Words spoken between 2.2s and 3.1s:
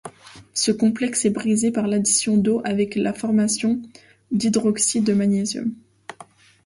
d'eau avec